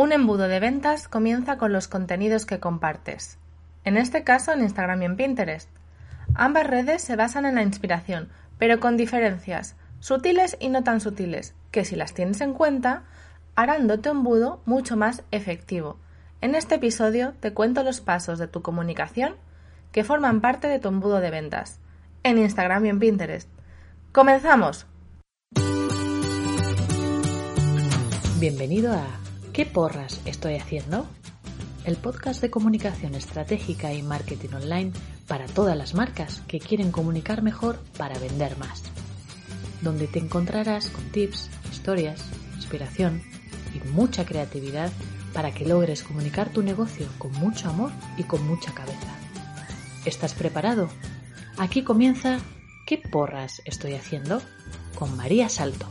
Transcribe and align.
Un 0.00 0.12
embudo 0.12 0.48
de 0.48 0.60
ventas 0.60 1.08
comienza 1.08 1.58
con 1.58 1.74
los 1.74 1.86
contenidos 1.86 2.46
que 2.46 2.58
compartes. 2.58 3.36
En 3.84 3.98
este 3.98 4.24
caso 4.24 4.50
en 4.50 4.62
Instagram 4.62 5.02
y 5.02 5.04
en 5.04 5.16
Pinterest. 5.16 5.68
Ambas 6.34 6.66
redes 6.66 7.02
se 7.02 7.16
basan 7.16 7.44
en 7.44 7.56
la 7.56 7.62
inspiración, 7.62 8.30
pero 8.58 8.80
con 8.80 8.96
diferencias, 8.96 9.76
sutiles 9.98 10.56
y 10.58 10.70
no 10.70 10.82
tan 10.84 11.02
sutiles, 11.02 11.54
que 11.70 11.84
si 11.84 11.96
las 11.96 12.14
tienes 12.14 12.40
en 12.40 12.54
cuenta, 12.54 13.02
harán 13.56 13.88
de 13.88 13.98
tu 13.98 14.08
embudo 14.08 14.62
mucho 14.64 14.96
más 14.96 15.22
efectivo. 15.32 15.98
En 16.40 16.54
este 16.54 16.76
episodio 16.76 17.34
te 17.38 17.52
cuento 17.52 17.82
los 17.82 18.00
pasos 18.00 18.38
de 18.38 18.48
tu 18.48 18.62
comunicación 18.62 19.34
que 19.92 20.02
forman 20.02 20.40
parte 20.40 20.66
de 20.66 20.78
tu 20.78 20.88
embudo 20.88 21.20
de 21.20 21.30
ventas, 21.30 21.78
en 22.22 22.38
Instagram 22.38 22.86
y 22.86 22.88
en 22.88 23.00
Pinterest. 23.00 23.50
¡Comenzamos! 24.12 24.86
Bienvenido 28.38 28.94
a 28.94 29.19
¿Qué 29.52 29.66
porras 29.66 30.20
estoy 30.26 30.54
haciendo? 30.54 31.06
El 31.84 31.96
podcast 31.96 32.40
de 32.40 32.50
comunicación 32.50 33.16
estratégica 33.16 33.92
y 33.92 34.00
marketing 34.00 34.54
online 34.54 34.92
para 35.26 35.46
todas 35.46 35.76
las 35.76 35.92
marcas 35.94 36.42
que 36.46 36.60
quieren 36.60 36.92
comunicar 36.92 37.42
mejor 37.42 37.80
para 37.98 38.16
vender 38.20 38.56
más. 38.58 38.84
Donde 39.82 40.06
te 40.06 40.20
encontrarás 40.20 40.88
con 40.90 41.02
tips, 41.10 41.50
historias, 41.72 42.24
inspiración 42.54 43.22
y 43.74 43.88
mucha 43.88 44.24
creatividad 44.24 44.92
para 45.32 45.52
que 45.52 45.66
logres 45.66 46.04
comunicar 46.04 46.50
tu 46.50 46.62
negocio 46.62 47.08
con 47.18 47.32
mucho 47.32 47.68
amor 47.68 47.90
y 48.16 48.22
con 48.22 48.46
mucha 48.46 48.72
cabeza. 48.72 49.16
¿Estás 50.04 50.32
preparado? 50.32 50.88
Aquí 51.58 51.82
comienza 51.82 52.38
¿Qué 52.86 52.98
porras 52.98 53.62
estoy 53.64 53.94
haciendo? 53.94 54.40
con 54.96 55.16
María 55.16 55.48
Salto. 55.48 55.86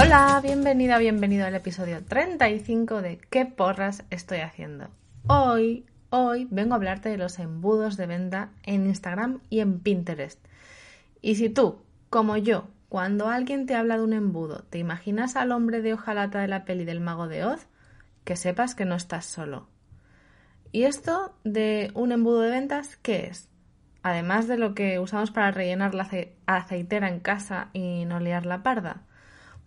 Hola, 0.00 0.38
bienvenida, 0.40 0.96
bienvenido 0.98 1.44
al 1.44 1.56
episodio 1.56 2.04
35 2.04 3.02
de 3.02 3.18
¿Qué 3.30 3.46
porras 3.46 4.04
estoy 4.10 4.38
haciendo? 4.38 4.86
Hoy, 5.26 5.86
hoy 6.10 6.46
vengo 6.52 6.74
a 6.74 6.76
hablarte 6.76 7.08
de 7.08 7.16
los 7.16 7.40
embudos 7.40 7.96
de 7.96 8.06
venta 8.06 8.50
en 8.62 8.86
Instagram 8.86 9.40
y 9.50 9.58
en 9.58 9.80
Pinterest. 9.80 10.38
Y 11.20 11.34
si 11.34 11.48
tú, 11.48 11.82
como 12.10 12.36
yo, 12.36 12.68
cuando 12.88 13.26
alguien 13.26 13.66
te 13.66 13.74
habla 13.74 13.96
de 13.96 14.04
un 14.04 14.12
embudo, 14.12 14.62
te 14.70 14.78
imaginas 14.78 15.34
al 15.34 15.50
hombre 15.50 15.82
de 15.82 15.94
hojalata 15.94 16.38
de 16.42 16.48
la 16.48 16.64
peli 16.64 16.84
del 16.84 17.00
mago 17.00 17.26
de 17.26 17.44
Oz, 17.44 17.66
que 18.22 18.36
sepas 18.36 18.76
que 18.76 18.84
no 18.84 18.94
estás 18.94 19.26
solo. 19.26 19.66
¿Y 20.70 20.84
esto 20.84 21.34
de 21.42 21.90
un 21.94 22.12
embudo 22.12 22.42
de 22.42 22.50
ventas 22.50 22.96
qué 22.98 23.26
es? 23.26 23.48
Además 24.04 24.46
de 24.46 24.58
lo 24.58 24.76
que 24.76 25.00
usamos 25.00 25.32
para 25.32 25.50
rellenar 25.50 25.96
la 25.96 26.08
aceitera 26.46 27.08
en 27.08 27.18
casa 27.18 27.70
y 27.72 28.04
no 28.04 28.20
liar 28.20 28.46
la 28.46 28.62
parda. 28.62 29.02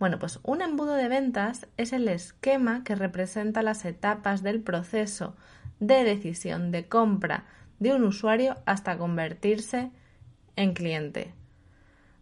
Bueno, 0.02 0.18
pues 0.18 0.40
un 0.42 0.64
embudo 0.64 0.96
de 0.96 1.08
ventas 1.08 1.68
es 1.78 1.94
el 1.94 2.08
esquema 2.08 2.84
que 2.84 2.96
representa 2.96 3.62
las 3.62 3.86
etapas 3.86 4.42
del 4.42 4.60
proceso 4.60 5.36
de 5.80 6.04
decisión 6.04 6.72
de 6.72 6.88
compra 6.88 7.46
de 7.78 7.94
un 7.94 8.04
usuario 8.06 8.58
hasta 8.66 8.98
convertirse 8.98 9.92
en 10.56 10.74
cliente. 10.74 11.36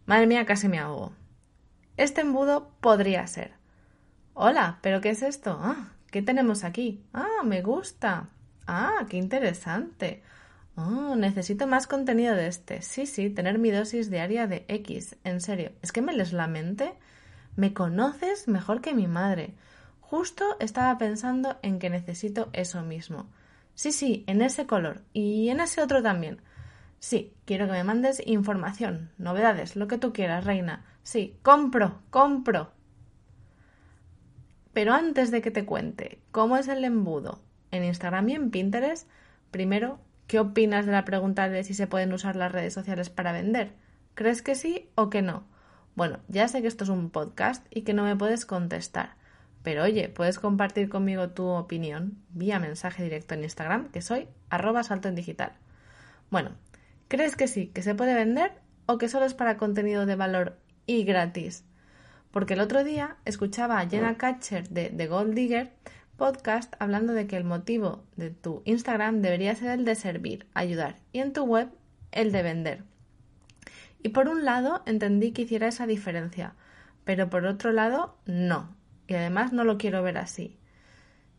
Madre 0.04 0.26
mía, 0.26 0.44
casi 0.44 0.68
me 0.68 0.78
ahogo. 0.78 1.12
Este 1.96 2.20
embudo 2.20 2.70
podría 2.82 3.26
ser. 3.26 3.52
Hola, 4.34 4.78
¿pero 4.82 5.00
qué 5.00 5.08
es 5.08 5.22
esto? 5.22 5.58
Ah, 5.58 5.94
¿qué 6.10 6.20
tenemos 6.20 6.64
aquí? 6.64 7.02
Ah, 7.14 7.42
me 7.46 7.62
gusta. 7.62 8.28
Ah, 8.66 9.06
qué 9.08 9.16
interesante. 9.16 10.22
Oh, 10.76 11.16
necesito 11.16 11.66
más 11.66 11.86
contenido 11.86 12.34
de 12.34 12.46
este. 12.46 12.82
Sí, 12.82 13.06
sí, 13.06 13.30
tener 13.30 13.58
mi 13.58 13.70
dosis 13.70 14.10
diaria 14.10 14.46
de 14.46 14.66
X. 14.68 15.16
En 15.24 15.40
serio, 15.40 15.72
¿es 15.80 15.92
que 15.92 16.02
me 16.02 16.12
les 16.12 16.34
la 16.34 16.46
mente? 16.46 16.92
Me 17.56 17.74
conoces 17.74 18.48
mejor 18.48 18.80
que 18.80 18.94
mi 18.94 19.06
madre. 19.06 19.54
Justo 20.00 20.56
estaba 20.60 20.96
pensando 20.98 21.58
en 21.62 21.78
que 21.78 21.90
necesito 21.90 22.50
eso 22.52 22.82
mismo. 22.82 23.28
Sí, 23.74 23.92
sí, 23.92 24.24
en 24.26 24.42
ese 24.42 24.66
color 24.66 25.02
y 25.12 25.48
en 25.48 25.60
ese 25.60 25.82
otro 25.82 26.02
también. 26.02 26.40
Sí, 26.98 27.32
quiero 27.46 27.66
que 27.66 27.72
me 27.72 27.84
mandes 27.84 28.22
información, 28.26 29.10
novedades, 29.16 29.74
lo 29.74 29.88
que 29.88 29.98
tú 29.98 30.12
quieras, 30.12 30.44
reina. 30.44 30.84
Sí, 31.02 31.38
compro, 31.42 32.02
compro. 32.10 32.72
Pero 34.72 34.92
antes 34.92 35.30
de 35.30 35.40
que 35.40 35.50
te 35.50 35.64
cuente 35.64 36.20
cómo 36.30 36.56
es 36.56 36.68
el 36.68 36.84
embudo 36.84 37.40
en 37.70 37.84
Instagram 37.84 38.28
y 38.28 38.34
en 38.34 38.50
Pinterest, 38.50 39.08
primero, 39.50 39.98
¿qué 40.26 40.38
opinas 40.38 40.86
de 40.86 40.92
la 40.92 41.04
pregunta 41.04 41.48
de 41.48 41.64
si 41.64 41.74
se 41.74 41.86
pueden 41.86 42.12
usar 42.12 42.36
las 42.36 42.52
redes 42.52 42.74
sociales 42.74 43.10
para 43.10 43.32
vender? 43.32 43.74
¿Crees 44.14 44.42
que 44.42 44.54
sí 44.54 44.90
o 44.94 45.08
que 45.08 45.22
no? 45.22 45.44
Bueno, 45.94 46.18
ya 46.28 46.48
sé 46.48 46.62
que 46.62 46.68
esto 46.68 46.84
es 46.84 46.90
un 46.90 47.10
podcast 47.10 47.66
y 47.70 47.82
que 47.82 47.94
no 47.94 48.04
me 48.04 48.16
puedes 48.16 48.46
contestar, 48.46 49.14
pero 49.62 49.82
oye, 49.82 50.08
puedes 50.08 50.38
compartir 50.38 50.88
conmigo 50.88 51.30
tu 51.30 51.46
opinión 51.46 52.16
vía 52.30 52.58
mensaje 52.58 53.02
directo 53.02 53.34
en 53.34 53.42
Instagram, 53.42 53.90
que 53.90 54.02
soy 54.02 54.28
arroba 54.48 54.82
salto 54.82 55.08
en 55.08 55.14
digital. 55.14 55.52
Bueno, 56.30 56.52
¿crees 57.08 57.36
que 57.36 57.48
sí, 57.48 57.66
que 57.68 57.82
se 57.82 57.94
puede 57.94 58.14
vender 58.14 58.52
o 58.86 58.98
que 58.98 59.08
solo 59.08 59.26
es 59.26 59.34
para 59.34 59.56
contenido 59.56 60.06
de 60.06 60.16
valor 60.16 60.58
y 60.86 61.04
gratis? 61.04 61.64
Porque 62.30 62.54
el 62.54 62.60
otro 62.60 62.84
día 62.84 63.16
escuchaba 63.24 63.80
a 63.80 63.88
Jenna 63.88 64.16
Catcher 64.16 64.68
de 64.68 64.90
The 64.90 65.08
Gold 65.08 65.34
Digger 65.34 65.72
podcast 66.20 66.74
hablando 66.78 67.14
de 67.14 67.26
que 67.26 67.38
el 67.38 67.44
motivo 67.44 68.04
de 68.16 68.28
tu 68.28 68.60
Instagram 68.66 69.22
debería 69.22 69.54
ser 69.54 69.70
el 69.70 69.86
de 69.86 69.94
servir, 69.94 70.46
ayudar 70.52 70.96
y 71.12 71.20
en 71.20 71.32
tu 71.32 71.44
web 71.44 71.70
el 72.12 72.30
de 72.30 72.42
vender. 72.42 72.84
Y 74.02 74.10
por 74.10 74.28
un 74.28 74.44
lado 74.44 74.82
entendí 74.86 75.32
que 75.32 75.42
hiciera 75.42 75.68
esa 75.68 75.86
diferencia, 75.86 76.54
pero 77.04 77.28
por 77.28 77.44
otro 77.44 77.72
lado 77.72 78.16
no. 78.26 78.74
Y 79.06 79.14
además 79.14 79.52
no 79.52 79.64
lo 79.64 79.78
quiero 79.78 80.02
ver 80.02 80.18
así. 80.18 80.56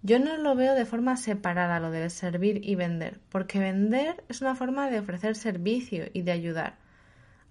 Yo 0.04 0.20
no 0.20 0.38
lo 0.38 0.56
veo 0.56 0.74
de 0.74 0.86
forma 0.86 1.16
separada 1.16 1.80
lo 1.80 1.92
de 1.92 2.10
servir 2.10 2.62
y 2.64 2.76
vender, 2.76 3.20
porque 3.30 3.60
vender 3.60 4.24
es 4.30 4.42
una 4.42 4.56
forma 4.56 4.90
de 4.90 5.00
ofrecer 5.00 5.36
servicio 5.36 6.06
y 6.12 6.24
de 6.24 6.32
ayudar. 6.32 6.78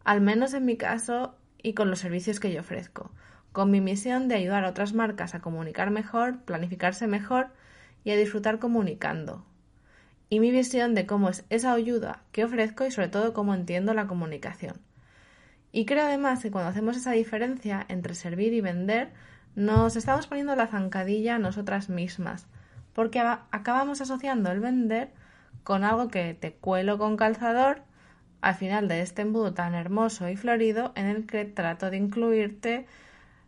Al 0.04 0.20
menos 0.20 0.52
en 0.54 0.64
mi 0.64 0.76
caso 0.76 1.36
y 1.62 1.74
con 1.74 1.90
los 1.90 2.00
servicios 2.00 2.40
que 2.40 2.52
yo 2.52 2.60
ofrezco, 2.60 3.12
con 3.52 3.70
mi 3.70 3.80
misión 3.80 4.28
de 4.28 4.34
ayudar 4.34 4.64
a 4.64 4.70
otras 4.70 4.94
marcas 4.94 5.34
a 5.34 5.40
comunicar 5.40 5.90
mejor, 5.90 6.40
planificarse 6.40 7.06
mejor 7.06 7.48
y 8.02 8.10
a 8.10 8.16
disfrutar 8.16 8.58
comunicando. 8.58 9.44
Y 10.28 10.40
mi 10.40 10.50
visión 10.50 10.94
de 10.94 11.06
cómo 11.06 11.28
es 11.28 11.44
esa 11.50 11.72
ayuda 11.72 12.22
que 12.32 12.44
ofrezco 12.44 12.84
y 12.84 12.90
sobre 12.90 13.08
todo 13.08 13.32
cómo 13.32 13.54
entiendo 13.54 13.94
la 13.94 14.06
comunicación. 14.06 14.76
Y 15.72 15.84
creo 15.84 16.04
además 16.04 16.42
que 16.42 16.50
cuando 16.50 16.70
hacemos 16.70 16.96
esa 16.96 17.12
diferencia 17.12 17.84
entre 17.88 18.14
servir 18.14 18.52
y 18.52 18.60
vender, 18.60 19.12
nos 19.54 19.96
estamos 19.96 20.26
poniendo 20.26 20.56
la 20.56 20.66
zancadilla 20.66 21.36
a 21.36 21.38
nosotras 21.38 21.88
mismas, 21.88 22.46
porque 22.92 23.20
acabamos 23.20 24.00
asociando 24.00 24.50
el 24.50 24.60
vender 24.60 25.10
con 25.62 25.84
algo 25.84 26.08
que 26.08 26.34
te 26.34 26.52
cuelo 26.52 26.98
con 26.98 27.16
calzador 27.16 27.82
al 28.40 28.54
final 28.54 28.88
de 28.88 29.02
este 29.02 29.22
embudo 29.22 29.52
tan 29.52 29.74
hermoso 29.74 30.28
y 30.28 30.36
florido 30.36 30.92
en 30.96 31.06
el 31.06 31.26
que 31.26 31.44
trato 31.44 31.90
de 31.90 31.98
incluirte 31.98 32.86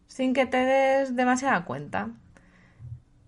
sin 0.06 0.34
que 0.34 0.46
te 0.46 0.58
des 0.58 1.16
demasiada 1.16 1.64
cuenta. 1.64 2.10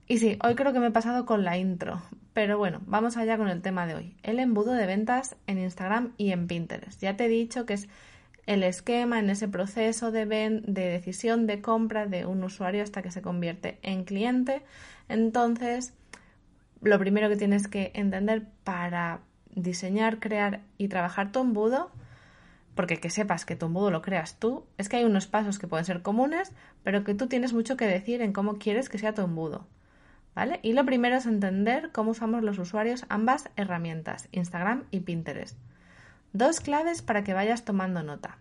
Y 0.07 0.19
sí, 0.19 0.39
hoy 0.45 0.55
creo 0.55 0.73
que 0.75 0.81
me 0.81 0.89
he 0.89 0.91
pasado 0.91 1.25
con 1.25 1.45
la 1.45 1.57
intro, 1.57 2.03
pero 2.35 2.59
bueno, 2.59 2.81
vamos 2.85 3.17
allá 3.17 3.39
con 3.39 3.49
el 3.49 3.63
tema 3.63 3.87
de 3.87 3.95
hoy, 3.95 4.17
el 4.23 4.39
embudo 4.39 4.73
de 4.73 4.87
ventas 4.87 5.37
en 5.47 5.59
Instagram 5.59 6.13
y 6.19 6.33
en 6.33 6.47
Pinterest. 6.47 7.01
Ya 7.01 7.17
te 7.17 7.25
he 7.25 7.29
dicho 7.29 7.65
que 7.65 7.75
es 7.75 7.89
el 8.47 8.63
esquema 8.63 9.19
en 9.19 9.31
ese 9.31 9.49
proceso 9.49 10.11
de, 10.11 10.27
de 10.27 10.89
decisión 10.89 11.47
de 11.47 11.61
compra 11.61 12.07
de 12.07 12.27
un 12.27 12.45
usuario 12.45 12.83
hasta 12.83 13.03
que 13.03 13.11
se 13.11 13.23
convierte 13.23 13.79
en 13.83 14.05
cliente. 14.05 14.63
Entonces, 15.09 15.95
lo 16.83 16.99
primero 16.99 17.29
que 17.29 17.37
tienes 17.37 17.69
que 17.69 17.91
entender 17.95 18.47
para 18.65 19.21
diseñar, 19.55 20.19
crear 20.19 20.61
y 20.79 20.89
trabajar 20.89 21.33
tu 21.33 21.41
embudo, 21.41 21.91
porque 22.75 22.99
que 22.99 23.11
sepas 23.11 23.45
que 23.45 23.57
tu 23.57 23.67
embudo 23.67 23.91
lo 23.91 24.03
creas 24.03 24.39
tú, 24.39 24.67
es 24.79 24.89
que 24.89 24.97
hay 24.97 25.05
unos 25.05 25.27
pasos 25.27 25.59
que 25.59 25.69
pueden 25.69 25.85
ser 25.85 26.03
comunes, 26.03 26.53
pero 26.83 27.05
que 27.05 27.15
tú 27.15 27.29
tienes 27.29 27.53
mucho 27.53 27.77
que 27.77 27.87
decir 27.87 28.21
en 28.21 28.33
cómo 28.33 28.59
quieres 28.59 28.89
que 28.89 28.99
sea 28.99 29.15
tu 29.15 29.23
embudo. 29.23 29.67
¿Vale? 30.35 30.59
Y 30.63 30.73
lo 30.73 30.85
primero 30.85 31.15
es 31.15 31.27
entender 31.27 31.91
cómo 31.93 32.11
usamos 32.11 32.43
los 32.43 32.59
usuarios 32.59 33.07
ambas 33.09 33.51
herramientas, 33.55 34.29
Instagram 34.33 34.83
y 34.91 35.01
Pinterest. 35.01 35.57
Dos 36.33 36.59
claves 36.59 37.03
para 37.03 37.23
que 37.23 37.35
vayas 37.35 37.65
tomando 37.65 38.03
nota. 38.03 38.39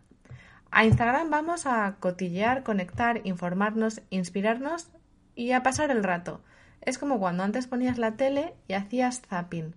A 0.76 0.86
Instagram 0.86 1.30
vamos 1.30 1.68
a 1.68 1.98
cotillear, 2.00 2.64
conectar, 2.64 3.22
informarnos, 3.26 4.02
inspirarnos 4.10 4.88
y 5.36 5.52
a 5.52 5.62
pasar 5.62 5.92
el 5.92 6.04
rato. 6.04 6.42
Es 6.82 6.98
como 6.98 7.20
cuando 7.20 7.44
antes 7.44 7.68
ponías 7.68 8.00
la 8.00 8.14
tele 8.14 8.56
y 8.68 8.74
hacías 8.74 9.22
zapping. 9.22 9.76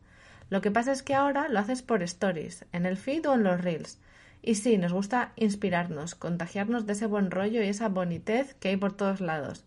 Lo 0.49 0.63
que 0.63 0.71
pasa 0.71 0.93
es 0.93 1.03
que 1.03 1.15
ahora 1.15 1.51
lo 1.51 1.59
haces 1.59 1.83
por 1.83 2.03
stories, 2.03 2.65
en 2.73 2.87
el 2.87 2.97
feed 2.97 3.29
o 3.29 3.35
en 3.35 3.43
los 3.43 3.61
reels. 3.61 3.99
Y 4.41 4.55
sí, 4.55 4.79
nos 4.79 4.95
gusta 4.95 5.33
inspirarnos, 5.37 6.15
contagiarnos 6.15 6.87
de 6.87 6.95
ese 6.95 7.05
buen 7.05 7.31
rollo 7.31 7.63
y 7.63 7.67
esa 7.67 7.91
bonitez 7.91 8.55
que 8.55 8.69
hay 8.69 8.79
por 8.79 8.95
todos 8.95 9.21
lados. 9.21 9.67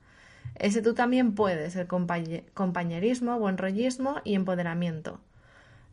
Ese 0.55 0.81
tú 0.81 0.95
también 0.95 1.35
puedes, 1.35 1.75
el 1.75 1.85
compañerismo, 1.85 3.37
buen 3.37 3.59
rollismo 3.59 4.15
y 4.23 4.33
empoderamiento. 4.33 5.21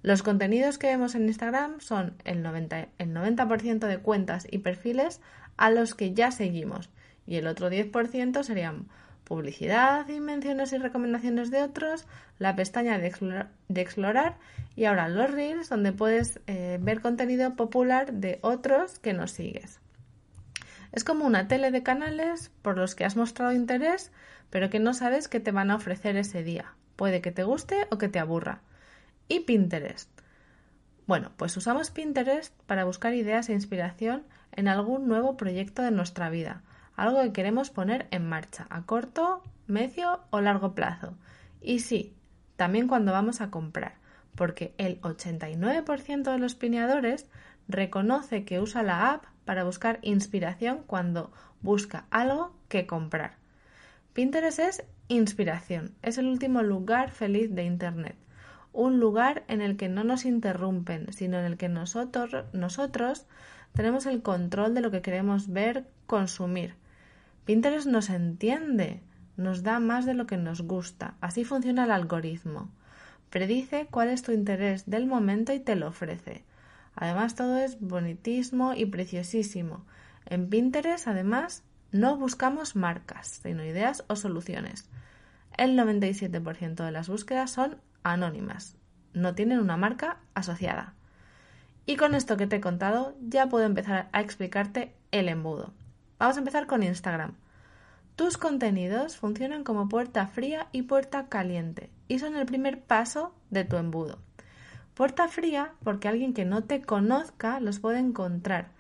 Los 0.07 0.23
contenidos 0.23 0.79
que 0.79 0.87
vemos 0.87 1.17
en 1.17 1.27
Instagram 1.27 1.81
son 1.81 2.15
el 2.25 2.41
90%, 2.41 2.87
el 2.99 3.13
90 3.13 3.89
de 3.89 3.99
cuentas 3.99 4.47
y 4.49 4.59
perfiles 4.59 5.21
a 5.57 5.69
los 5.69 5.97
que 5.97 6.15
ya 6.15 6.31
seguimos 6.31 6.91
y 7.27 7.35
el 7.35 7.49
otro 7.49 7.69
10% 7.69 8.45
serían 8.45 8.87
publicidad 9.25 10.09
y 10.09 10.21
menciones 10.21 10.73
y 10.73 10.79
recomendaciones 10.79 11.51
de 11.51 11.61
otros, 11.65 12.07
la 12.39 12.55
pestaña 12.55 12.99
de, 12.99 13.09
explorar, 13.81 14.37
y 14.77 14.85
ahora 14.85 15.09
los 15.09 15.29
reels 15.29 15.69
donde 15.71 15.91
puedes 15.91 16.39
eh, 16.47 16.79
ver 16.81 17.01
contenido 17.01 17.57
popular 17.57 18.13
de 18.13 18.39
otros 18.43 19.01
que 19.01 19.13
nos 19.13 19.33
sigues. 19.33 19.81
Es 20.93 21.03
como 21.03 21.27
una 21.27 21.49
tele 21.49 21.73
de 21.73 21.83
canales 21.83 22.53
por 22.63 22.79
los 22.79 22.95
que 22.95 23.05
has 23.05 23.17
mostrado 23.17 23.51
interés, 23.51 24.13
pero 24.51 24.71
que 24.71 24.79
no 24.79 24.95
sabes 24.95 25.27
qué 25.27 25.41
te 25.41 25.51
van 25.51 25.73
a 25.73 25.75
ofrecer 25.75 26.17
ese 26.17 26.45
día. 26.45 26.75
Puede 26.95 27.21
que 27.21 27.33
te 27.33 27.43
guste 27.43 27.89
o 27.91 27.99
que 27.99 28.09
te 28.09 28.21
aburra. 28.21 28.63
Y 29.29 29.41
Pinterest. 29.41 30.09
Bueno, 31.07 31.33
pues 31.37 31.57
usamos 31.57 31.91
Pinterest 31.91 32.55
para 32.67 32.85
buscar 32.85 33.15
ideas 33.15 33.49
e 33.49 33.53
inspiración 33.53 34.25
en 34.53 34.69
algún 34.69 35.09
nuevo 35.09 35.37
proyecto 35.37 35.83
de 35.83 35.91
nuestra 35.91 36.31
vida, 36.31 36.63
algo 36.97 37.23
que 37.23 37.33
queremos 37.33 37.71
poner 37.71 38.07
en 38.11 38.29
marcha 38.29 38.67
a 38.71 38.83
corto, 38.83 39.43
medio 39.67 40.21
o 40.31 40.41
largo 40.41 40.75
plazo. 40.75 41.17
Y 41.61 41.81
sí, 41.81 42.15
también 42.57 42.89
cuando 42.89 43.13
vamos 43.13 43.41
a 43.41 43.51
comprar, 43.51 43.97
porque 44.35 44.75
el 44.79 45.01
89% 45.01 46.31
de 46.31 46.39
los 46.39 46.55
pineadores 46.55 47.27
reconoce 47.69 48.45
que 48.45 48.61
usa 48.61 48.83
la 48.83 49.13
app 49.13 49.25
para 49.45 49.65
buscar 49.65 49.99
inspiración 50.03 50.83
cuando 50.87 51.33
busca 51.63 52.07
algo 52.11 52.55
que 52.69 52.87
comprar. 52.87 53.37
Pinterest 54.13 54.59
es 54.59 54.85
inspiración, 55.09 55.95
es 56.03 56.19
el 56.19 56.27
último 56.27 56.63
lugar 56.63 57.11
feliz 57.11 57.55
de 57.55 57.65
Internet, 57.65 58.17
un 58.77 59.01
lugar 59.01 59.43
en 59.49 59.63
el 59.63 59.77
que 59.77 59.89
no 59.89 60.05
nos 60.05 60.25
interrumpen, 60.27 61.13
sino 61.13 61.39
en 61.39 61.47
el 61.47 61.57
que 61.57 61.69
nosotros, 61.69 62.45
nosotros 62.53 63.27
tenemos 63.75 64.07
el 64.07 64.23
control 64.23 64.75
de 64.75 64.83
lo 64.83 64.91
que 64.91 65.03
queremos 65.03 65.49
ver, 65.49 65.87
consumir. 66.07 66.75
Pinterest 67.47 67.87
nos 67.87 68.11
entiende, 68.11 69.01
nos 69.37 69.63
da 69.63 69.81
más 69.81 70.05
de 70.05 70.15
lo 70.15 70.27
que 70.27 70.37
nos 70.37 70.63
gusta. 70.63 71.15
Así 71.21 71.45
funciona 71.45 71.85
el 71.85 71.91
algoritmo. 71.91 72.71
Predice 73.31 73.89
cuál 73.91 74.09
es 74.09 74.23
tu 74.23 74.33
interés 74.33 74.85
del 74.87 75.07
momento 75.07 75.53
y 75.53 75.61
te 75.61 75.75
lo 75.75 75.89
ofrece. 75.89 76.45
Además, 76.95 77.35
todo 77.35 77.59
es 77.59 77.81
bonitismo 77.81 78.75
y 78.75 78.87
preciosísimo. 78.87 79.85
En 80.27 80.49
Pinterest, 80.49 81.09
además, 81.09 81.63
no 81.93 82.17
buscamos 82.17 82.77
marcas, 82.77 83.41
sino 83.43 83.65
ideas 83.65 84.05
o 84.09 84.17
soluciones. 84.17 84.89
El 85.57 85.79
97% 85.79 86.85
de 86.85 86.93
las 86.93 87.09
búsquedas 87.09 87.51
son 87.51 87.79
anónimas, 88.13 88.77
no 89.13 89.35
tienen 89.35 89.61
una 89.61 89.77
marca 89.77 90.19
asociada. 90.35 90.95
Y 91.87 91.97
con 91.97 92.15
esto 92.15 92.37
que 92.37 92.47
te 92.47 92.57
he 92.57 92.61
contado, 92.61 93.17
ya 93.21 93.49
puedo 93.49 93.65
empezar 93.65 94.09
a 94.13 94.21
explicarte 94.21 94.95
el 95.13 95.29
embudo. 95.29 95.73
Vamos 96.19 96.37
a 96.37 96.41
empezar 96.41 96.67
con 96.67 96.83
Instagram. 96.83 97.35
Tus 98.17 98.39
contenidos 98.39 99.17
funcionan 99.17 99.63
como 99.63 99.89
puerta 99.89 100.27
fría 100.27 100.69
y 100.73 100.83
puerta 100.83 101.29
caliente 101.29 101.91
y 102.09 102.19
son 102.19 102.35
el 102.35 102.47
primer 102.47 102.81
paso 102.81 103.35
de 103.51 103.65
tu 103.65 103.77
embudo. 103.77 104.19
Puerta 104.95 105.29
fría 105.29 105.75
porque 105.85 106.09
alguien 106.09 106.33
que 106.33 106.47
no 106.47 106.65
te 106.65 106.81
conozca 106.81 107.61
los 107.61 107.79
puede 107.79 107.99
encontrar, 107.99 108.71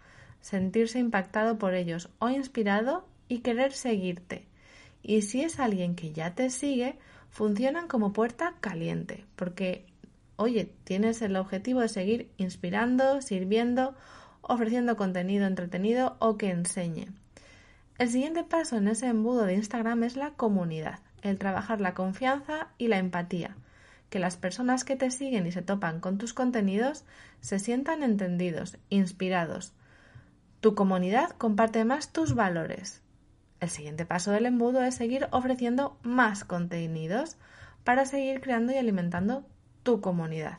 sentirse 0.40 0.98
impactado 0.98 1.58
por 1.58 1.74
ellos 1.74 2.08
o 2.18 2.30
inspirado 2.30 3.06
y 3.28 3.40
querer 3.40 3.72
seguirte. 3.72 4.46
Y 5.02 5.22
si 5.22 5.42
es 5.42 5.60
alguien 5.60 5.94
que 5.94 6.12
ya 6.12 6.34
te 6.34 6.48
sigue, 6.48 6.98
funcionan 7.36 7.86
como 7.86 8.14
puerta 8.14 8.54
caliente 8.62 9.26
porque, 9.36 9.84
oye, 10.36 10.72
tienes 10.84 11.20
el 11.20 11.36
objetivo 11.36 11.80
de 11.80 11.90
seguir 11.90 12.30
inspirando, 12.38 13.20
sirviendo, 13.20 13.94
ofreciendo 14.40 14.96
contenido 14.96 15.46
entretenido 15.46 16.16
o 16.18 16.38
que 16.38 16.50
enseñe. 16.50 17.08
El 17.98 18.08
siguiente 18.08 18.42
paso 18.42 18.78
en 18.78 18.88
ese 18.88 19.08
embudo 19.08 19.44
de 19.44 19.52
Instagram 19.52 20.02
es 20.04 20.16
la 20.16 20.30
comunidad, 20.30 21.00
el 21.20 21.36
trabajar 21.36 21.78
la 21.78 21.92
confianza 21.92 22.68
y 22.78 22.88
la 22.88 22.96
empatía, 22.96 23.54
que 24.08 24.18
las 24.18 24.38
personas 24.38 24.84
que 24.84 24.96
te 24.96 25.10
siguen 25.10 25.46
y 25.46 25.52
se 25.52 25.60
topan 25.60 26.00
con 26.00 26.16
tus 26.16 26.32
contenidos 26.32 27.04
se 27.42 27.58
sientan 27.58 28.02
entendidos, 28.02 28.78
inspirados. 28.88 29.74
Tu 30.62 30.74
comunidad 30.74 31.32
comparte 31.32 31.84
más 31.84 32.14
tus 32.14 32.34
valores. 32.34 33.02
El 33.60 33.70
siguiente 33.70 34.04
paso 34.04 34.30
del 34.32 34.46
embudo 34.46 34.82
es 34.82 34.94
seguir 34.94 35.28
ofreciendo 35.30 35.98
más 36.02 36.44
contenidos 36.44 37.36
para 37.84 38.04
seguir 38.04 38.40
creando 38.40 38.72
y 38.72 38.76
alimentando 38.76 39.46
tu 39.82 40.00
comunidad. 40.00 40.58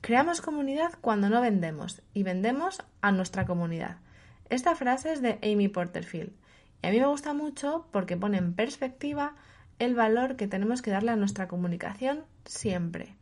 Creamos 0.00 0.40
comunidad 0.40 0.92
cuando 1.00 1.28
no 1.30 1.40
vendemos 1.40 2.02
y 2.12 2.22
vendemos 2.22 2.82
a 3.00 3.10
nuestra 3.10 3.46
comunidad. 3.46 3.96
Esta 4.50 4.74
frase 4.76 5.12
es 5.12 5.22
de 5.22 5.38
Amy 5.42 5.68
Porterfield 5.68 6.32
y 6.82 6.86
a 6.86 6.90
mí 6.90 7.00
me 7.00 7.06
gusta 7.06 7.32
mucho 7.32 7.88
porque 7.90 8.16
pone 8.16 8.36
en 8.36 8.52
perspectiva 8.52 9.34
el 9.78 9.94
valor 9.94 10.36
que 10.36 10.46
tenemos 10.46 10.82
que 10.82 10.90
darle 10.90 11.10
a 11.10 11.16
nuestra 11.16 11.48
comunicación 11.48 12.24
siempre. 12.44 13.16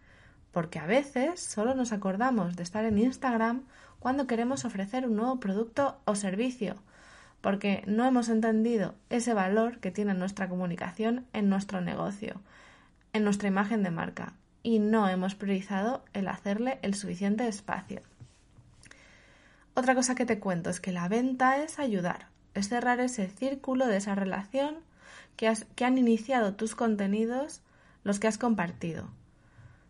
Porque 0.51 0.81
a 0.81 0.87
veces 0.87 1.41
solo 1.41 1.75
nos 1.75 1.93
acordamos 1.93 2.57
de 2.57 2.65
estar 2.65 2.85
en 2.85 2.99
Instagram 2.99 3.63
cuando 4.01 4.27
queremos 4.27 4.65
ofrecer 4.65 5.07
un 5.07 5.17
nuevo 5.17 5.39
producto 5.39 6.01
o 6.05 6.17
servicio, 6.17 6.83
porque 7.43 7.83
no 7.87 8.07
hemos 8.07 8.31
entendido 8.31 8.95
ese 9.11 9.35
valor 9.35 9.79
que 9.79 9.91
tiene 9.91 10.15
nuestra 10.15 10.49
comunicación 10.49 11.27
en 11.35 11.51
nuestro 11.51 11.83
negocio, 11.83 12.41
en 13.13 13.25
nuestra 13.25 13.49
imagen 13.49 13.83
de 13.83 13.91
marca, 13.91 14.33
y 14.63 14.79
no 14.79 15.09
hemos 15.09 15.35
priorizado 15.35 16.05
el 16.15 16.29
hacerle 16.29 16.79
el 16.83 16.95
suficiente 16.95 17.47
espacio. 17.47 18.01
Otra 19.75 19.95
cosa 19.95 20.15
que 20.15 20.25
te 20.25 20.39
cuento 20.39 20.71
es 20.71 20.81
que 20.81 20.93
la 20.93 21.09
venta 21.09 21.63
es 21.63 21.79
ayudar, 21.79 22.29
es 22.55 22.69
cerrar 22.69 23.01
ese 23.01 23.29
círculo 23.29 23.87
de 23.87 23.97
esa 23.97 24.15
relación 24.15 24.77
que, 25.37 25.53
que 25.75 25.85
han 25.85 25.99
iniciado 25.99 26.55
tus 26.55 26.77
contenidos, 26.77 27.61
los 28.05 28.21
que 28.21 28.29
has 28.29 28.39
compartido. 28.39 29.09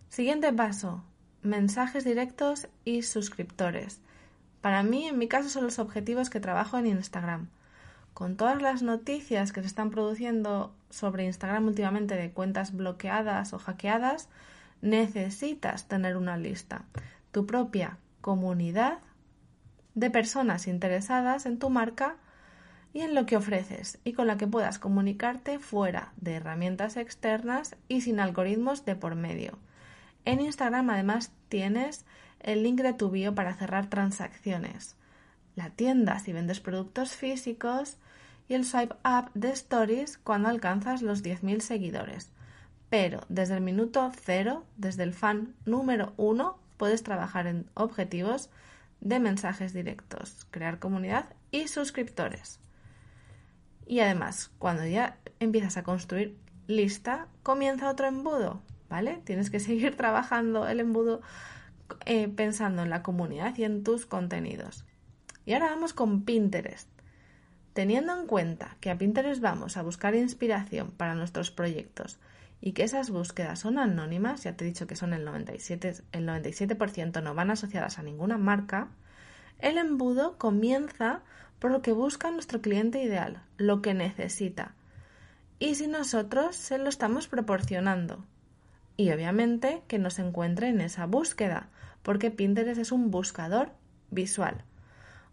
Siguiente 0.08 0.52
paso, 0.52 1.04
mensajes 1.42 2.04
directos 2.04 2.68
y 2.84 3.02
suscriptores. 3.02 4.00
Para 4.62 4.82
mí, 4.82 5.08
en 5.08 5.18
mi 5.18 5.28
caso, 5.28 5.48
son 5.50 5.64
los 5.64 5.78
objetivos 5.78 6.30
que 6.30 6.40
trabajo 6.40 6.78
en 6.78 6.86
Instagram. 6.86 7.48
Con 8.14 8.36
todas 8.36 8.62
las 8.62 8.82
noticias 8.82 9.52
que 9.52 9.60
se 9.60 9.66
están 9.66 9.90
produciendo 9.90 10.72
sobre 10.88 11.24
Instagram 11.24 11.66
últimamente 11.66 12.14
de 12.14 12.30
cuentas 12.30 12.74
bloqueadas 12.74 13.52
o 13.52 13.58
hackeadas, 13.58 14.28
necesitas 14.80 15.88
tener 15.88 16.16
una 16.16 16.36
lista, 16.36 16.84
tu 17.32 17.44
propia 17.44 17.98
comunidad 18.20 18.98
de 19.94 20.10
personas 20.10 20.68
interesadas 20.68 21.44
en 21.44 21.58
tu 21.58 21.68
marca 21.68 22.16
y 22.92 23.00
en 23.00 23.14
lo 23.14 23.26
que 23.26 23.36
ofreces 23.36 23.98
y 24.04 24.12
con 24.12 24.26
la 24.26 24.36
que 24.36 24.46
puedas 24.46 24.78
comunicarte 24.78 25.58
fuera 25.58 26.12
de 26.16 26.34
herramientas 26.34 26.96
externas 26.96 27.76
y 27.88 28.02
sin 28.02 28.20
algoritmos 28.20 28.84
de 28.84 28.94
por 28.94 29.16
medio. 29.16 29.58
En 30.24 30.40
Instagram 30.40 30.90
además 30.90 31.32
tienes 31.48 32.04
el 32.42 32.62
link 32.62 32.80
de 32.80 32.92
tu 32.92 33.10
bio 33.10 33.34
para 33.34 33.54
cerrar 33.54 33.88
transacciones, 33.88 34.96
la 35.56 35.70
tienda 35.70 36.18
si 36.18 36.32
vendes 36.32 36.60
productos 36.60 37.14
físicos 37.14 37.98
y 38.48 38.54
el 38.54 38.64
swipe 38.64 38.94
up 39.04 39.30
de 39.34 39.50
stories 39.50 40.18
cuando 40.18 40.48
alcanzas 40.48 41.02
los 41.02 41.22
10.000 41.22 41.60
seguidores. 41.60 42.30
Pero 42.90 43.20
desde 43.28 43.54
el 43.54 43.62
minuto 43.62 44.10
cero, 44.14 44.64
desde 44.76 45.02
el 45.04 45.14
fan 45.14 45.54
número 45.64 46.12
uno, 46.16 46.58
puedes 46.76 47.02
trabajar 47.02 47.46
en 47.46 47.66
objetivos 47.74 48.50
de 49.00 49.18
mensajes 49.18 49.72
directos, 49.72 50.46
crear 50.50 50.78
comunidad 50.78 51.26
y 51.50 51.68
suscriptores. 51.68 52.60
Y 53.86 54.00
además, 54.00 54.50
cuando 54.58 54.86
ya 54.86 55.16
empiezas 55.40 55.76
a 55.76 55.82
construir 55.82 56.36
lista, 56.66 57.28
comienza 57.42 57.90
otro 57.90 58.06
embudo, 58.06 58.60
¿vale? 58.88 59.20
Tienes 59.24 59.50
que 59.50 59.60
seguir 59.60 59.96
trabajando 59.96 60.68
el 60.68 60.80
embudo 60.80 61.20
eh, 62.04 62.28
pensando 62.28 62.82
en 62.82 62.90
la 62.90 63.02
comunidad 63.02 63.56
y 63.56 63.64
en 63.64 63.84
tus 63.84 64.06
contenidos. 64.06 64.84
Y 65.44 65.54
ahora 65.54 65.70
vamos 65.70 65.92
con 65.92 66.24
Pinterest. 66.24 66.88
Teniendo 67.72 68.18
en 68.18 68.26
cuenta 68.26 68.76
que 68.80 68.90
a 68.90 68.98
Pinterest 68.98 69.40
vamos 69.40 69.76
a 69.76 69.82
buscar 69.82 70.14
inspiración 70.14 70.90
para 70.90 71.14
nuestros 71.14 71.50
proyectos 71.50 72.18
y 72.60 72.72
que 72.72 72.84
esas 72.84 73.10
búsquedas 73.10 73.58
son 73.58 73.78
anónimas, 73.78 74.44
ya 74.44 74.56
te 74.56 74.64
he 74.64 74.68
dicho 74.68 74.86
que 74.86 74.94
son 74.94 75.14
el 75.14 75.26
97%, 75.26 76.04
el 76.12 76.26
97 76.26 77.22
no 77.22 77.34
van 77.34 77.50
asociadas 77.50 77.98
a 77.98 78.02
ninguna 78.02 78.38
marca, 78.38 78.88
el 79.58 79.78
embudo 79.78 80.38
comienza 80.38 81.22
por 81.58 81.70
lo 81.70 81.80
que 81.80 81.92
busca 81.92 82.30
nuestro 82.30 82.60
cliente 82.60 83.02
ideal, 83.02 83.42
lo 83.56 83.82
que 83.82 83.94
necesita. 83.94 84.74
Y 85.58 85.76
si 85.76 85.86
nosotros 85.86 86.56
se 86.56 86.76
lo 86.78 86.88
estamos 86.88 87.28
proporcionando. 87.28 88.24
Y 88.96 89.10
obviamente 89.12 89.82
que 89.86 89.98
nos 89.98 90.18
encuentre 90.18 90.68
en 90.68 90.80
esa 90.80 91.06
búsqueda, 91.06 91.68
porque 92.02 92.30
Pinterest 92.30 92.80
es 92.80 92.92
un 92.92 93.10
buscador 93.10 93.72
visual. 94.10 94.64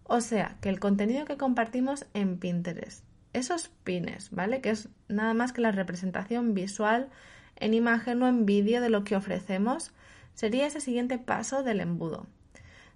O 0.04 0.22
sea, 0.22 0.58
que 0.62 0.70
el 0.70 0.80
contenido 0.80 1.26
que 1.26 1.38
compartimos 1.38 2.06
en 2.14 2.38
Pinterest, 2.38 3.04
esos 3.34 3.70
pines, 3.84 4.32
¿vale? 4.32 4.62
Que 4.62 4.72
es 4.72 4.90
nada 5.08 5.34
más 5.34 5.54
que 5.54 5.62
la 5.62 5.72
representación 5.72 6.54
visual 6.54 7.10
en 7.58 7.74
imagen 7.74 8.22
o 8.24 8.28
en 8.28 8.46
vídeo 8.46 8.82
de 8.82 8.90
lo 8.90 9.04
que 9.04 9.16
ofrecemos, 9.16 9.92
sería 10.34 10.66
ese 10.66 10.80
siguiente 10.80 11.20
paso 11.20 11.64
del 11.64 11.82
embudo. 11.82 12.26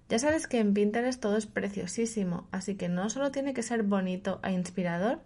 Ya 0.08 0.18
sabes 0.18 0.46
que 0.46 0.58
en 0.58 0.74
Pinterest 0.74 1.20
todo 1.20 1.36
es 1.36 1.46
preciosísimo, 1.46 2.46
así 2.50 2.74
que 2.74 2.88
no 2.88 3.08
solo 3.10 3.30
tiene 3.30 3.54
que 3.54 3.62
ser 3.62 3.82
bonito 3.82 4.40
e 4.42 4.52
inspirador, 4.52 5.20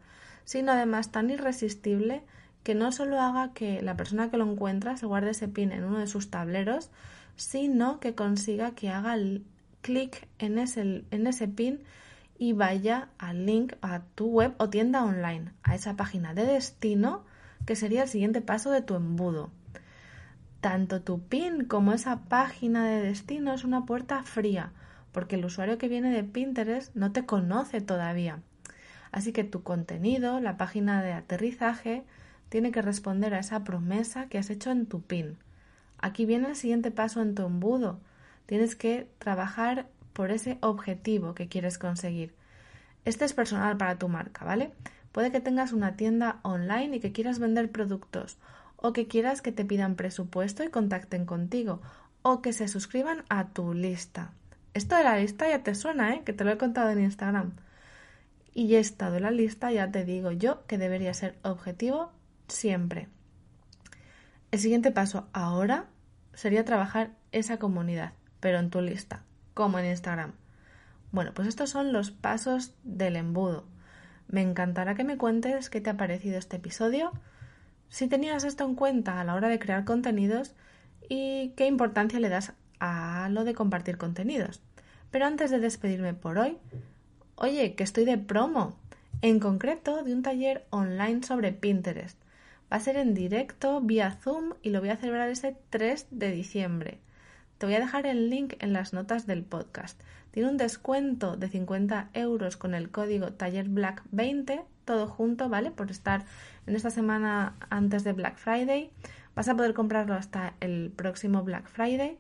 sino 0.45 0.73
además 0.73 1.11
tan 1.11 1.31
irresistible 1.31 2.23
que 2.63 2.75
no 2.75 2.93
solo 2.93 3.21
haga 3.21 3.53
que 3.55 3.83
la 3.83 3.97
persona 3.97 4.31
que 4.31 4.37
lo 4.37 4.51
encuentra 4.51 4.97
se 4.97 5.07
guarde 5.07 5.31
ese 5.31 5.49
pin 5.49 5.73
en 5.73 5.85
uno 5.85 5.99
de 5.99 6.07
sus 6.07 6.31
tableros, 6.31 6.91
sino 7.39 8.01
que 8.01 8.15
consiga 8.15 8.73
que 8.73 8.91
haga 8.91 9.15
el 9.15 9.47
clic 9.81 10.29
en 10.39 10.59
ese, 10.59 11.05
en 11.11 11.27
ese 11.27 11.49
pin 11.49 11.81
y 12.37 12.53
vaya 12.53 13.09
al 13.17 13.47
link 13.47 13.75
a 13.81 14.03
tu 14.15 14.27
web 14.27 14.55
o 14.59 14.69
tienda 14.69 15.05
online, 15.05 15.53
a 15.63 15.75
esa 15.75 15.97
página 15.97 16.35
de 16.35 16.45
destino 16.45 17.25
que 17.65 17.77
sería 17.77 18.03
el 18.03 18.09
siguiente 18.09 18.41
paso 18.41 18.71
de 18.71 18.83
tu 18.83 18.97
embudo. 18.97 19.51
Tanto 20.61 21.01
tu 21.01 21.21
pin 21.21 21.65
como 21.65 21.93
esa 21.93 22.25
página 22.25 22.87
de 22.87 23.01
destino 23.01 23.55
es 23.55 23.65
una 23.65 23.87
puerta 23.87 24.23
fría, 24.25 24.73
porque 25.13 25.37
el 25.37 25.45
usuario 25.45 25.79
que 25.79 25.89
viene 25.89 26.11
de 26.11 26.25
Pinterest 26.25 26.95
no 26.97 27.13
te 27.13 27.25
conoce 27.25 27.81
todavía. 27.81 28.41
Así 29.13 29.33
que 29.33 29.45
tu 29.45 29.63
contenido, 29.63 30.41
la 30.41 30.57
página 30.57 31.03
de 31.03 31.13
aterrizaje, 31.13 32.05
tiene 32.49 32.73
que 32.73 32.83
responder 32.83 33.35
a 33.35 33.39
esa 33.39 33.63
promesa 33.63 34.27
que 34.29 34.39
has 34.39 34.51
hecho 34.51 34.71
en 34.71 34.87
tu 34.87 35.03
pin. 35.03 35.39
Aquí 35.99 36.27
viene 36.27 36.49
el 36.49 36.57
siguiente 36.57 36.91
paso 36.91 37.21
en 37.23 37.35
tu 37.35 37.47
embudo. 37.47 38.01
Tienes 38.47 38.77
que 38.77 39.09
trabajar 39.19 39.87
por 40.13 40.31
ese 40.31 40.59
objetivo 40.61 41.35
que 41.35 41.49
quieres 41.49 41.79
conseguir. 41.79 42.35
Este 43.05 43.25
es 43.25 43.33
personal 43.33 43.77
para 43.77 43.99
tu 43.99 44.09
marca, 44.09 44.45
¿vale? 44.45 44.73
Puede 45.13 45.33
que 45.33 45.41
tengas 45.41 45.73
una 45.73 45.97
tienda 45.97 46.41
online 46.43 46.97
y 46.97 47.01
que 47.01 47.13
quieras 47.13 47.39
vender 47.39 47.71
productos, 47.71 48.39
o 48.77 48.93
que 48.93 49.07
quieras 49.07 49.43
que 49.43 49.53
te 49.53 49.65
pidan 49.65 49.97
presupuesto 49.97 50.63
y 50.63 50.69
contacten 50.69 51.25
contigo, 51.25 51.81
o 52.23 52.43
que 52.43 52.53
se 52.53 52.69
suscriban 52.69 53.25
a 53.29 53.49
tu 53.49 53.75
lista. 53.75 54.33
Esto 54.75 54.97
de 54.97 55.05
la 55.05 55.19
lista 55.19 55.49
ya 55.49 55.63
te 55.63 55.75
suena, 55.75 56.15
¿eh? 56.15 56.23
Que 56.25 56.33
te 56.33 56.45
lo 56.45 56.51
he 56.53 56.59
contado 56.59 56.91
en 56.91 57.01
Instagram. 57.01 57.53
Y 58.55 58.75
he 58.75 58.79
estado 58.79 59.17
en 59.17 59.23
la 59.23 59.31
lista, 59.31 59.73
ya 59.73 59.91
te 59.91 60.05
digo 60.05 60.31
yo 60.31 60.67
que 60.67 60.79
debería 60.79 61.15
ser 61.15 61.37
objetivo 61.43 62.13
siempre. 62.49 63.09
El 64.51 64.61
siguiente 64.61 64.91
paso 64.91 65.29
ahora 65.35 65.87
sería 66.33 66.65
trabajar 66.65 67.11
esa 67.33 67.59
comunidad, 67.59 68.13
pero 68.41 68.59
en 68.59 68.71
tu 68.71 68.81
lista, 68.81 69.23
como 69.53 69.79
en 69.79 69.85
Instagram. 69.85 70.33
Bueno, 71.13 71.33
pues 71.35 71.49
estos 71.49 71.69
son 71.69 71.93
los 71.93 72.11
pasos 72.11 72.73
del 72.83 73.17
embudo. 73.17 73.65
Me 74.27 74.41
encantará 74.41 74.95
que 74.95 75.05
me 75.05 75.19
cuentes 75.19 75.69
qué 75.69 75.83
te 75.83 75.91
ha 75.91 75.99
parecido 75.99 76.39
este 76.39 76.57
episodio, 76.57 77.13
si 77.91 78.09
tenías 78.09 78.45
esto 78.45 78.65
en 78.65 78.75
cuenta 78.75 79.21
a 79.21 79.25
la 79.25 79.35
hora 79.35 79.49
de 79.49 79.59
crear 79.59 79.85
contenidos 79.85 80.55
y 81.11 81.53
qué 81.57 81.67
importancia 81.67 82.19
le 82.19 82.31
das 82.31 82.55
a 82.81 83.29
lo 83.31 83.45
de 83.45 83.55
compartir 83.55 83.99
contenidos. 83.99 84.63
Pero 85.11 85.27
antes 85.27 85.51
de 85.51 85.59
despedirme 85.59 86.15
por 86.15 86.39
hoy, 86.39 86.57
oye, 87.37 87.75
que 87.75 87.85
estoy 87.85 88.07
de 88.07 88.17
promo, 88.17 88.77
en 89.21 89.41
concreto 89.41 90.03
de 90.05 90.15
un 90.15 90.23
taller 90.23 90.67
online 90.71 91.23
sobre 91.23 91.53
Pinterest. 91.53 92.19
Va 92.71 92.77
a 92.77 92.81
ser 92.81 92.97
en 92.97 93.15
directo 93.15 93.81
vía 93.81 94.11
Zoom 94.11 94.53
y 94.63 94.71
lo 94.71 94.81
voy 94.81 94.91
a 94.91 94.97
celebrar 94.97 95.31
ese 95.31 95.57
3 95.71 96.09
de 96.11 96.31
diciembre. 96.31 96.99
Te 97.57 97.67
voy 97.67 97.75
a 97.75 97.81
dejar 97.81 98.07
el 98.07 98.31
link 98.31 98.55
en 98.61 98.73
las 98.73 98.93
notas 98.93 99.27
del 99.27 99.43
podcast. 99.43 100.01
Tiene 100.31 100.51
un 100.51 100.59
descuento 100.59 101.37
de 101.37 101.49
50 101.49 102.11
euros 102.13 102.57
con 102.57 102.75
el 102.75 102.91
código 102.91 103.29
TallerBlack20, 103.29 104.65
todo 104.85 105.09
junto, 105.09 105.49
¿vale? 105.49 105.71
Por 105.71 105.91
estar 105.91 106.25
en 106.67 106.77
esta 106.77 106.91
semana 106.91 107.55
antes 107.71 108.05
de 108.05 108.13
Black 108.13 108.37
Friday. 108.37 108.91
Vas 109.35 109.49
a 109.49 109.57
poder 109.57 109.73
comprarlo 109.73 110.15
hasta 110.15 110.55
el 110.61 110.93
próximo 110.95 111.43
Black 111.43 111.69
Friday. 111.69 112.19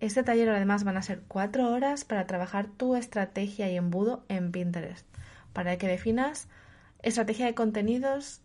Este 0.00 0.22
taller 0.22 0.48
además 0.48 0.84
van 0.84 0.96
a 0.96 1.02
ser 1.02 1.22
cuatro 1.28 1.70
horas 1.70 2.04
para 2.04 2.26
trabajar 2.26 2.66
tu 2.66 2.96
estrategia 2.96 3.70
y 3.70 3.76
embudo 3.76 4.24
en 4.28 4.52
Pinterest, 4.52 5.06
para 5.52 5.78
que 5.78 5.86
definas 5.86 6.48
estrategia 7.02 7.46
de 7.46 7.54
contenidos, 7.54 8.40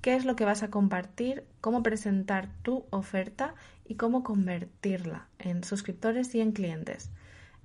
qué 0.00 0.14
es 0.14 0.24
lo 0.24 0.36
que 0.36 0.44
vas 0.44 0.62
a 0.62 0.70
compartir, 0.70 1.44
cómo 1.60 1.82
presentar 1.82 2.48
tu 2.62 2.84
oferta 2.90 3.54
y 3.84 3.94
cómo 3.94 4.22
convertirla 4.22 5.28
en 5.38 5.64
suscriptores 5.64 6.34
y 6.34 6.40
en 6.40 6.52
clientes. 6.52 7.10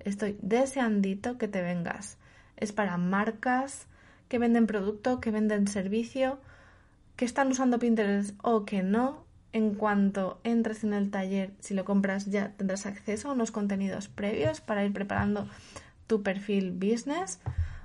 Estoy 0.00 0.38
deseandito 0.42 1.38
que 1.38 1.48
te 1.48 1.62
vengas. 1.62 2.18
Es 2.56 2.72
para 2.72 2.96
marcas 2.96 3.86
que 4.28 4.38
venden 4.38 4.66
producto, 4.66 5.20
que 5.20 5.30
venden 5.30 5.66
servicio, 5.68 6.40
que 7.16 7.24
están 7.24 7.48
usando 7.48 7.78
Pinterest 7.78 8.36
o 8.42 8.64
que 8.64 8.82
no. 8.82 9.24
En 9.52 9.76
cuanto 9.76 10.40
entres 10.42 10.82
en 10.82 10.92
el 10.94 11.12
taller, 11.12 11.52
si 11.60 11.74
lo 11.74 11.84
compras 11.84 12.26
ya 12.26 12.50
tendrás 12.56 12.86
acceso 12.86 13.28
a 13.28 13.34
unos 13.34 13.52
contenidos 13.52 14.08
previos 14.08 14.60
para 14.60 14.84
ir 14.84 14.92
preparando 14.92 15.48
tu 16.08 16.24
perfil 16.24 16.72
business. 16.72 17.38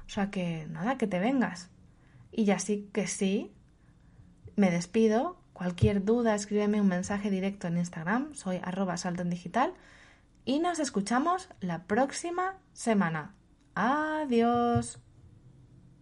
O 0.07 0.09
sea 0.09 0.31
que 0.31 0.65
nada, 0.71 0.97
que 0.97 1.05
te 1.05 1.19
vengas. 1.19 1.69
Y 2.31 2.45
ya 2.45 2.57
sí 2.57 2.89
que 2.91 3.05
sí, 3.05 3.51
me 4.59 4.71
despido. 4.71 5.37
Cualquier 5.53 6.03
duda, 6.05 6.35
escríbeme 6.35 6.79
un 6.79 6.87
mensaje 6.87 7.29
directo 7.29 7.67
en 7.67 7.77
Instagram. 7.77 8.33
Soy 8.35 8.61
arroba 8.63 8.95
salto 8.97 9.23
en 9.23 9.29
digital. 9.29 9.73
Y 10.45 10.59
nos 10.59 10.79
escuchamos 10.79 11.49
la 11.59 11.85
próxima 11.85 12.61
semana. 12.73 13.35
Adiós. 13.75 14.99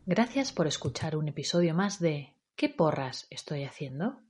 Gracias 0.05 0.51
por 0.51 0.67
escuchar 0.67 1.15
un 1.15 1.27
episodio 1.27 1.73
más 1.73 1.99
de 1.99 2.35
¿Qué 2.55 2.69
porras 2.69 3.25
estoy 3.29 3.63
haciendo? 3.65 4.21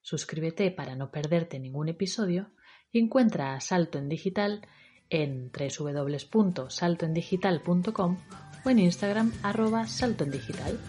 Suscríbete 0.00 0.70
para 0.70 0.94
no 0.96 1.10
perderte 1.10 1.58
ningún 1.58 1.90
episodio 1.90 2.52
y 2.90 3.00
encuentra 3.00 3.54
a 3.54 3.60
Salto 3.60 3.98
en 3.98 4.08
Digital 4.08 4.66
en 5.10 5.52
www.saltoendigital.com 5.52 8.16
o 8.64 8.70
en 8.70 8.78
Instagram 8.78 9.30
arroba 9.42 9.86
saltoendigital. 9.86 10.80